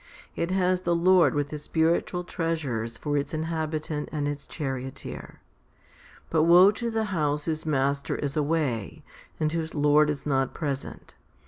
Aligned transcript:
It 0.35 0.49
has 0.49 0.81
the 0.81 0.95
Lord 0.95 1.35
with 1.35 1.51
His 1.51 1.61
spiritual 1.61 2.23
treasures 2.23 2.97
for 2.97 3.15
its 3.19 3.35
inhabitant 3.35 4.09
and 4.11 4.27
its 4.27 4.47
charioteer. 4.47 5.41
But 6.31 6.45
woe 6.45 6.71
to 6.71 6.89
the 6.89 7.03
house 7.13 7.45
whose 7.45 7.67
master 7.67 8.15
is 8.15 8.35
away, 8.35 9.03
and 9.39 9.51
whose 9.51 9.75
lord 9.75 10.09
is 10.09 10.25
not 10.25 10.55
present. 10.55 11.13